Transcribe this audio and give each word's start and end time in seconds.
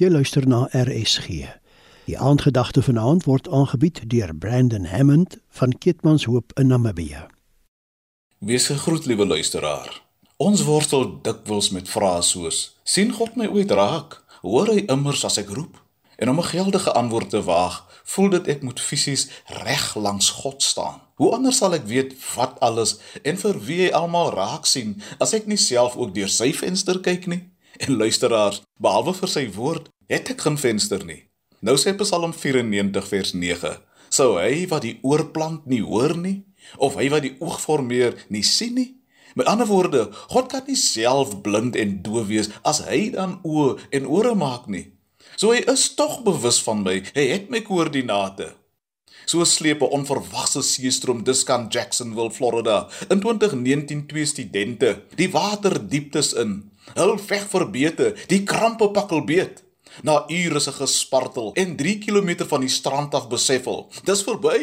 Jy 0.00 0.08
luister 0.08 0.46
na 0.48 0.62
RSG. 0.72 1.26
Die 2.08 2.16
aandgedagte 2.18 2.80
vanaand 2.82 3.26
word 3.28 3.48
aangebied 3.52 3.98
deur 4.08 4.30
Brandon 4.34 4.86
Hammond 4.88 5.36
van 5.58 5.74
Kitmanshoop 5.78 6.54
in 6.56 6.72
Namibië. 6.72 7.26
Wees 8.38 8.70
gegroet, 8.72 9.04
liewe 9.04 9.26
luisteraar. 9.26 10.00
Ons 10.36 10.62
worstel 10.64 11.04
dikwels 11.20 11.68
met 11.76 11.92
vrae 11.92 12.22
soos: 12.22 12.78
"Sien 12.82 13.12
God 13.12 13.36
my 13.36 13.50
ooit 13.52 13.70
raak? 13.70 14.24
Hoor 14.40 14.72
hy 14.72 14.86
immers 14.88 15.24
as 15.24 15.36
ek 15.36 15.52
roep?" 15.52 15.76
En 16.16 16.32
om 16.32 16.40
'n 16.40 16.48
geldige 16.48 16.92
antwoord 16.92 17.30
te 17.30 17.42
waag, 17.42 17.84
voel 18.04 18.28
dit 18.30 18.48
ek 18.48 18.62
moet 18.62 18.80
fisies 18.80 19.28
reg 19.44 19.94
langs 19.94 20.30
God 20.30 20.62
staan. 20.62 21.00
Hoe 21.14 21.32
anders 21.32 21.56
sal 21.56 21.74
ek 21.74 21.84
weet 21.84 22.16
wat 22.34 22.60
alles 22.60 22.98
en 23.22 23.36
vir 23.36 23.64
wie 23.64 23.80
hy 23.82 23.92
almal 23.92 24.32
raak 24.32 24.66
sien 24.66 25.02
as 25.18 25.32
ek 25.32 25.46
nie 25.46 25.60
self 25.60 25.96
ook 25.96 26.14
deur 26.14 26.28
sy 26.28 26.52
venster 26.52 27.00
kyk 27.00 27.26
nie? 27.26 27.50
En 27.84 27.96
luisteraars, 27.96 28.60
behalwe 28.76 29.14
vir 29.16 29.30
sy 29.32 29.46
woord, 29.54 29.88
het 30.12 30.28
ek 30.34 30.44
geen 30.44 30.58
venster 30.60 31.04
nie. 31.08 31.22
Nou 31.64 31.78
sê 31.80 31.94
Psalm 31.96 32.34
94 32.36 33.08
vers 33.08 33.32
9: 33.32 33.72
Sou 34.12 34.34
hy 34.36 34.66
wat 34.68 34.84
die 34.84 34.98
oorplant 35.06 35.64
nie 35.70 35.80
hoor 35.80 36.12
nie, 36.16 36.42
of 36.76 36.98
hy 37.00 37.08
wat 37.12 37.24
die 37.24 37.36
oog 37.40 37.60
formeer 37.62 38.16
nie 38.28 38.44
sien 38.44 38.76
nie? 38.76 38.90
Met 39.38 39.48
ander 39.48 39.68
woorde, 39.70 40.08
God 40.32 40.50
kan 40.52 40.64
nie 40.66 40.76
self 40.76 41.36
blind 41.44 41.76
en 41.78 42.00
doof 42.04 42.26
wees 42.28 42.50
as 42.66 42.82
hy 42.88 43.12
dan 43.14 43.38
oë 43.46 43.76
en 43.96 44.08
ore 44.10 44.34
maak 44.34 44.66
nie. 44.68 44.90
So 45.36 45.54
hy 45.54 45.62
is 45.70 45.92
tog 45.96 46.20
bewus 46.26 46.58
van 46.66 46.82
my. 46.84 46.98
Hy 47.14 47.26
het 47.30 47.52
my 47.52 47.62
koördinate. 47.64 48.50
So 49.24 49.44
sleep 49.44 49.82
'n 49.82 49.94
onverwagse 49.94 50.62
seestroom 50.62 51.22
Discan 51.24 51.68
Jacksonville, 51.68 52.30
Florida, 52.30 52.88
in 53.08 53.20
2019 53.20 54.06
twee 54.06 54.26
studente 54.26 55.02
die 55.14 55.30
waterdieptes 55.30 56.32
in. 56.32 56.69
Hul 56.94 57.16
veg 57.18 57.46
verbete, 57.50 58.14
die 58.28 58.42
krampe 58.44 58.90
pakkel 58.94 59.24
beet. 59.24 59.62
Na 60.06 60.24
ure 60.30 60.60
se 60.60 60.72
gespartel 60.72 61.50
en 61.58 61.74
3 61.76 61.98
km 61.98 62.46
van 62.48 62.62
die 62.62 62.70
strand 62.70 63.14
af 63.14 63.28
besef 63.28 63.66
hulle, 63.66 63.88
dis 64.06 64.22
verby. 64.26 64.60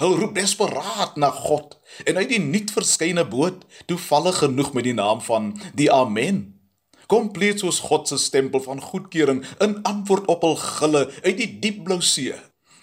Hulle 0.00 0.16
roep 0.16 0.36
desperaat 0.38 1.16
na 1.20 1.30
God 1.34 1.76
en 2.06 2.16
uit 2.16 2.30
die 2.30 2.40
nuut 2.40 2.70
verskeine 2.72 3.26
boot, 3.28 3.66
toevallig 3.90 4.38
genoeg 4.44 4.72
met 4.72 4.86
die 4.86 4.96
naam 4.96 5.20
van 5.20 5.50
die 5.76 5.90
Amen. 5.92 6.44
Kompleet 7.10 7.60
soos 7.60 7.82
God 7.82 8.06
se 8.08 8.16
stempel 8.22 8.62
van 8.62 8.80
goedkeuring 8.80 9.42
in 9.58 9.80
antwoord 9.82 10.30
op 10.30 10.46
hul 10.46 10.56
gille 10.62 11.02
uit 11.26 11.36
die 11.42 11.50
diep 11.62 11.82
blou 11.88 11.98
see. 12.00 12.36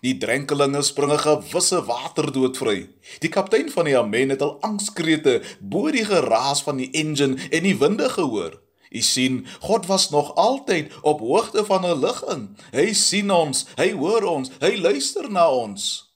Die 0.03 0.17
drenkelinge 0.21 0.83
springe 0.85 1.17
gewisse 1.17 1.79
waterdood 1.87 2.59
vry. 2.59 2.77
Die 3.23 3.31
kaptein 3.33 3.71
van 3.73 3.87
die 3.89 3.97
Amen 3.97 4.35
het 4.35 4.43
al 4.45 4.57
angskrete 4.67 5.39
bo 5.59 5.89
die 5.95 6.05
geraas 6.05 6.61
van 6.67 6.83
die 6.83 6.91
engine 6.91 7.39
en 7.49 7.65
die 7.65 7.77
winde 7.79 8.11
gehoor. 8.13 8.59
U 8.89 9.01
sien, 9.01 9.45
God 9.59 9.85
was 9.85 10.09
nog 10.09 10.35
altyd 10.35 10.93
op 11.01 11.19
hoogte 11.19 11.65
van 11.65 11.85
'n 11.85 11.99
ligging. 11.99 12.57
Hy 12.71 12.93
sien 12.93 13.31
ons, 13.31 13.65
hy 13.75 13.91
hoor 13.91 14.23
ons, 14.23 14.49
hy 14.59 14.75
luister 14.75 15.31
na 15.31 15.49
ons. 15.51 16.07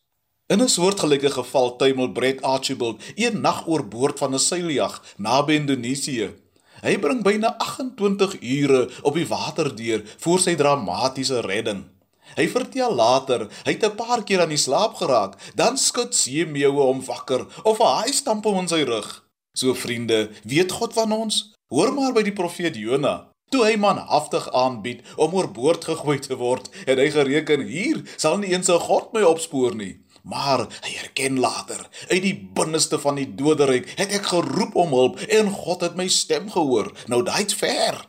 In 0.48 0.62
'n 0.62 0.70
soortgelyke 0.70 1.30
geval 1.30 1.76
tuimel 1.76 2.12
Brett 2.12 2.42
Archibald 2.42 3.02
een 3.16 3.42
nag 3.42 3.68
oor 3.68 3.88
boord 3.88 4.18
van 4.18 4.34
'n 4.34 4.40
seiljag 4.40 5.04
naby 5.18 5.54
Indonesië. 5.54 6.34
Hy 6.82 7.00
bring 7.00 7.24
byna 7.24 7.58
28 7.58 8.42
ure 8.42 8.90
op 9.02 9.14
die 9.14 9.28
water 9.28 9.76
deur 9.76 10.02
voor 10.18 10.40
sy 10.40 10.56
dramatiese 10.56 11.40
redding. 11.40 11.84
Hy 12.36 12.48
vertel 12.48 12.96
later, 12.96 13.48
hy 13.64 13.72
het 13.72 13.86
'n 13.86 13.96
paar 13.96 14.24
keer 14.24 14.42
aan 14.42 14.54
die 14.54 14.58
slaap 14.58 14.96
geraak, 14.96 15.38
dan 15.56 15.78
skud 15.78 16.16
seemeeue 16.16 16.82
hom 16.82 17.06
wakker 17.06 17.46
of 17.64 17.80
'n 17.80 17.86
haai 17.96 18.14
stamp 18.14 18.44
hom 18.44 18.60
in 18.60 18.68
sy 18.68 18.84
rug. 18.84 19.24
So 19.54 19.74
vriende, 19.74 20.30
weet 20.44 20.72
God 20.72 20.94
van 20.94 21.12
ons? 21.12 21.54
Hoor 21.72 21.94
maar 21.96 22.12
by 22.12 22.26
die 22.28 22.34
profeet 22.36 22.76
Jona. 22.76 23.30
Toe 23.52 23.62
hy 23.64 23.78
manhaftig 23.80 24.44
aanbied 24.52 25.06
om 25.16 25.38
oorboord 25.40 25.86
gegooi 25.88 26.18
te 26.20 26.36
word, 26.36 26.66
het 26.84 27.00
hy 27.00 27.06
gereken 27.14 27.62
hier 27.64 28.02
sal 28.20 28.42
nie 28.42 28.50
eens 28.52 28.68
'n 28.68 28.80
God 28.80 29.14
my 29.16 29.22
opspoor 29.24 29.76
nie. 29.76 30.02
Maar 30.24 30.68
hy 30.84 30.92
erken 31.04 31.40
later, 31.40 31.88
uit 32.10 32.22
die 32.22 32.36
binneste 32.54 33.00
van 33.00 33.16
die 33.16 33.36
doderyk 33.36 33.88
het 33.96 34.12
ek 34.12 34.28
geroep 34.34 34.76
om 34.76 34.92
hulp 34.92 35.20
en 35.20 35.50
God 35.50 35.82
het 35.82 35.96
my 35.96 36.08
stem 36.08 36.52
gehoor. 36.52 36.92
Nou 37.08 37.24
daai's 37.24 37.56
ver. 37.56 38.04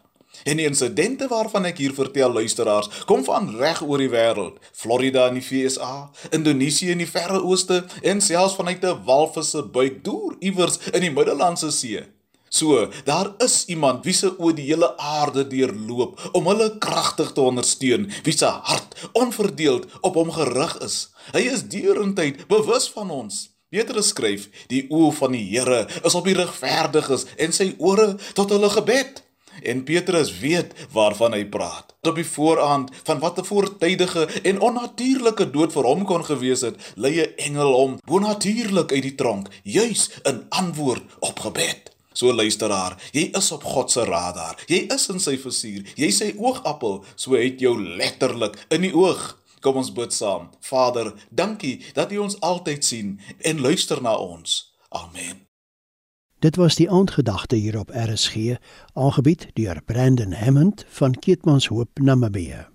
En 0.45 0.57
die 0.57 0.67
insidente 0.67 1.29
waarvan 1.29 1.65
ek 1.65 1.79
hier 1.79 1.95
vertel 1.95 2.33
luisteraars, 2.33 3.05
kom 3.07 3.23
van 3.25 3.57
reg 3.57 3.83
oor 3.83 3.99
die 3.99 4.11
wêreld. 4.11 4.59
Florida 4.73 5.29
in 5.29 5.39
die 5.39 5.47
VSA, 5.47 6.11
Indonesië 6.31 6.91
in 6.91 6.99
die 6.99 7.11
Verre 7.11 7.43
Ooste 7.43 7.85
en 8.03 8.21
selfs 8.21 8.55
vanuit 8.55 8.83
'n 8.85 9.05
walvisse 9.05 9.63
buik 9.63 10.03
deur 10.05 10.35
iewers 10.41 10.79
in 10.93 11.01
die 11.01 11.13
Middellandse 11.13 11.71
See. 11.71 12.03
So, 12.53 12.89
daar 13.05 13.31
is 13.39 13.65
iemand 13.65 14.05
wie 14.05 14.13
se 14.13 14.29
oor 14.39 14.53
die 14.53 14.67
hele 14.67 14.91
aarde 15.01 15.47
deurloop 15.49 16.19
om 16.37 16.51
hulle 16.51 16.67
kragtig 16.85 17.31
te 17.33 17.41
ondersteun, 17.41 18.11
wie 18.27 18.35
se 18.37 18.51
hart 18.69 18.93
onverdeeld 19.17 19.87
op 20.05 20.19
hom 20.21 20.29
gerig 20.37 20.75
is. 20.85 20.97
Hy 21.33 21.47
is 21.49 21.63
deurentyd 21.73 22.43
bewus 22.51 22.91
van 22.93 23.09
ons. 23.11 23.39
Petrus 23.73 24.11
skryf: 24.13 24.51
"Die 24.69 24.85
oë 24.93 25.15
van 25.17 25.33
die 25.33 25.47
Here 25.49 25.87
is 26.05 26.15
op 26.15 26.29
die 26.29 26.37
regverdiges 26.37 27.25
en 27.41 27.57
sy 27.57 27.71
ore 27.79 28.19
tot 28.37 28.53
hulle 28.53 28.69
gebed." 28.75 29.23
En 29.63 29.81
Petrus 29.89 30.35
weet 30.41 30.75
waarvan 30.93 31.33
hy 31.33 31.47
praat. 31.49 31.97
Op 32.05 32.21
die 32.21 32.27
vooraand 32.27 32.91
van 33.09 33.19
wat 33.25 33.41
'n 33.41 33.49
voortydige 33.49 34.29
en 34.43 34.61
onnatuurlike 34.61 35.51
dood 35.51 35.73
vir 35.73 35.89
hom 35.89 36.05
kon 36.05 36.25
gewees 36.25 36.61
het, 36.61 36.77
lei 36.97 37.17
'n 37.21 37.33
engel 37.37 37.73
hom 37.73 37.97
bonatuurlik 38.05 38.93
uit 38.93 39.03
die 39.03 39.15
tronk, 39.15 39.49
juis 39.63 40.11
in 40.23 40.45
antwoord 40.49 41.03
op 41.21 41.41
gebed. 41.41 41.92
So 42.13 42.33
luisteraar, 42.33 42.97
jy 43.13 43.29
is 43.39 43.53
op 43.53 43.65
God 43.65 43.91
se 43.91 44.05
radar. 44.09 44.59
Jy 44.69 44.87
is 44.95 45.09
in 45.13 45.23
sy 45.23 45.37
vizier. 45.41 45.87
Jy 45.97 46.11
sy 46.15 46.33
oogappel, 46.39 47.03
so 47.15 47.39
het 47.39 47.63
jou 47.63 47.77
letterlik 47.79 48.59
in 48.71 48.89
die 48.89 48.95
oog. 48.97 49.39
Kom 49.63 49.79
ons 49.79 49.93
bid 49.95 50.13
saam. 50.15 50.51
Vader, 50.67 51.13
dankie 51.31 51.79
dat 51.95 52.13
U 52.13 52.25
ons 52.25 52.41
altyd 52.43 52.85
sien 52.85 53.17
en 53.47 53.63
luister 53.63 54.03
na 54.03 54.17
ons. 54.19 54.75
Amen. 54.91 55.47
Dit 56.43 56.59
was 56.59 56.75
die 56.75 56.91
aandgedagte 56.91 57.57
hier 57.57 57.79
op 57.79 57.93
RSG, 57.95 58.59
aangebied 58.99 59.47
deur 59.55 59.79
Brandon 59.87 60.33
Hammond 60.33 60.85
van 60.89 61.15
Keetmanshoop 61.15 62.03
Namibië. 62.03 62.72